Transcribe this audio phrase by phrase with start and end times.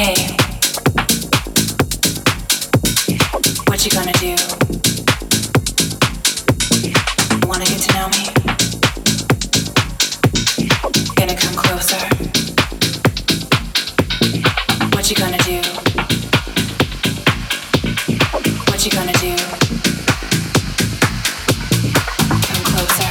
[0.00, 0.14] Hey,
[3.66, 4.36] what you gonna do?
[7.48, 8.22] Wanna get to know me?
[11.16, 11.98] Gonna come closer?
[14.94, 15.58] What you gonna do?
[18.70, 19.34] What you gonna do?
[22.46, 23.10] Come closer.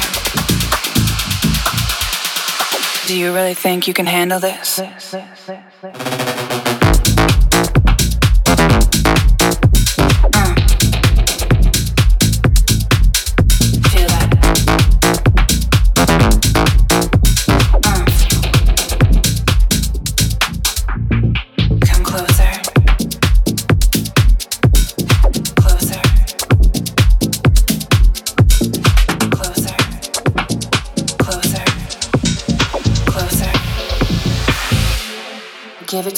[3.08, 4.78] Do you really think you can handle this?
[4.78, 5.67] this, this, this.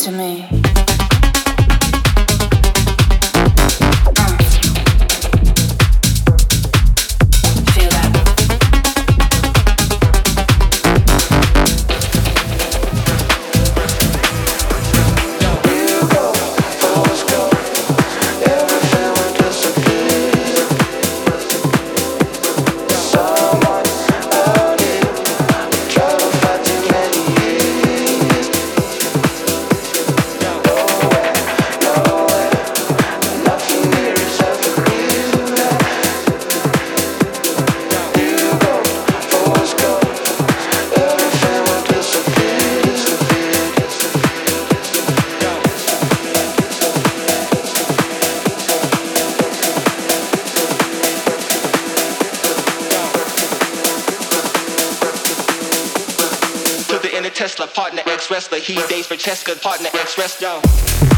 [0.05, 0.58] to me.
[57.39, 58.57] Tesla, partner, ex-wrestler.
[58.57, 61.08] He dates for Cheska, partner, ex-wrestler.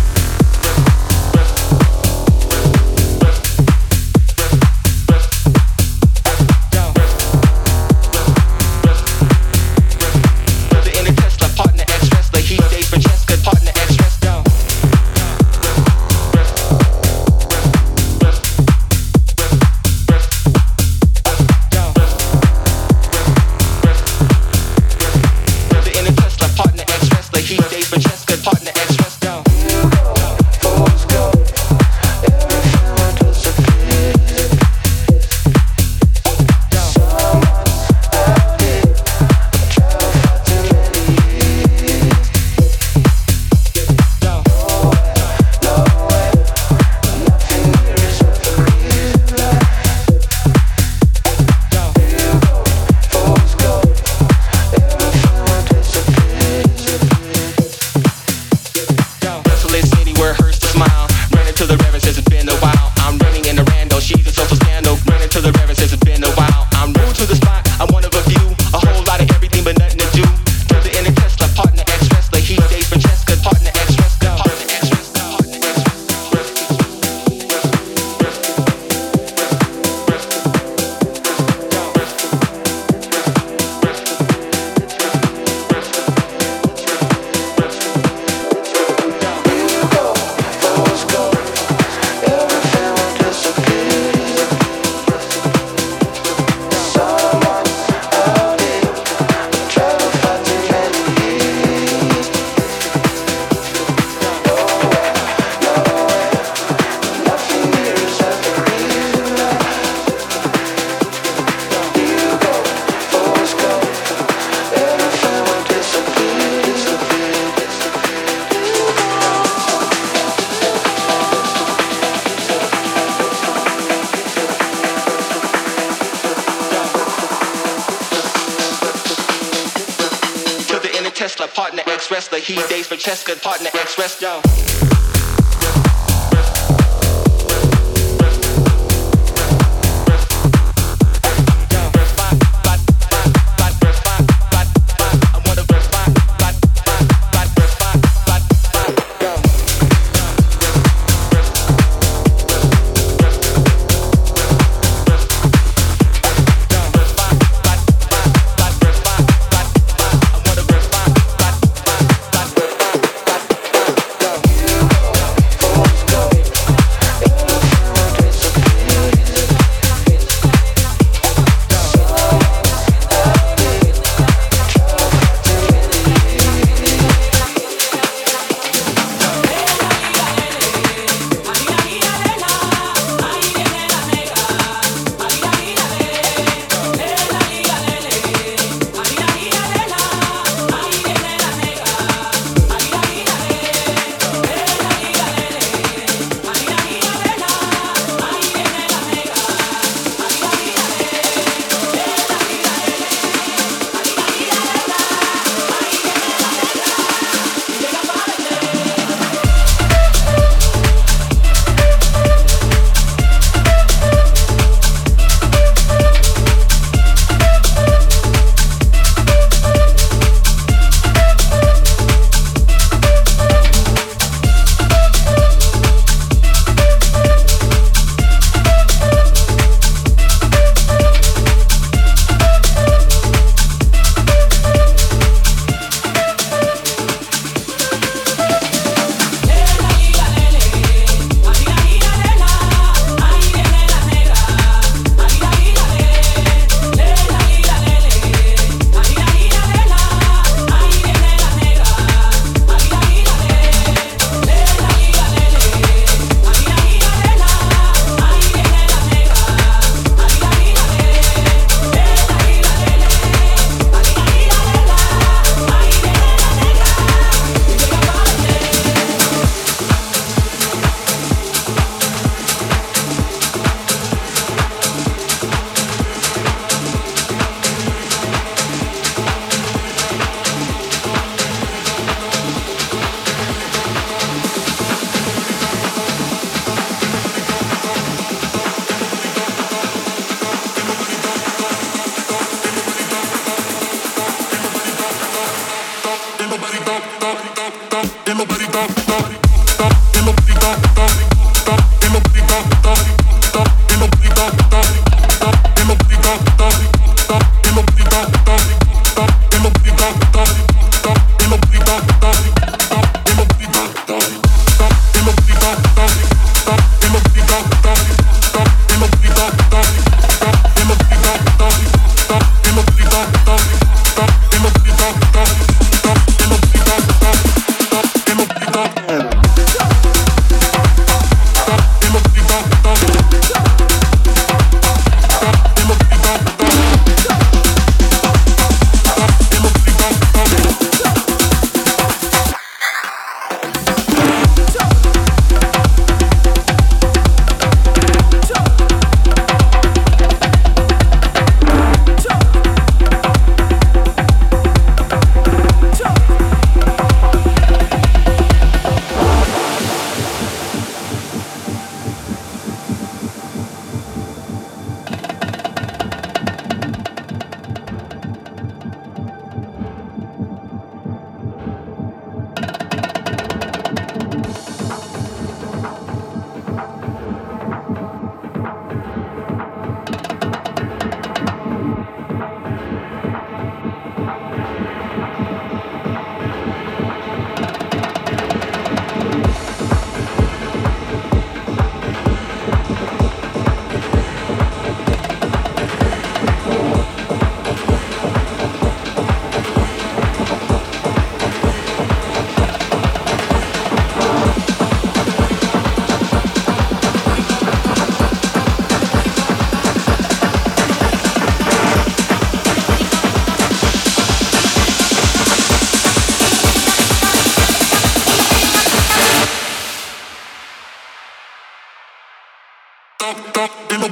[133.02, 134.51] chest, good partner, express, yo.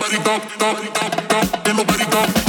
[0.10, 2.49] nobody bump, bump, bump, bump, bump nobody bump.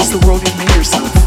[0.00, 1.17] is the world you made yourself.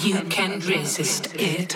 [0.00, 1.71] You can't resist it.